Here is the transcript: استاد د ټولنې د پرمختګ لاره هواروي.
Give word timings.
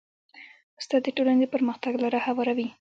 استاد 0.79 1.01
د 1.05 1.07
ټولنې 1.17 1.41
د 1.47 1.51
پرمختګ 1.55 1.93
لاره 2.03 2.19
هواروي. 2.27 2.67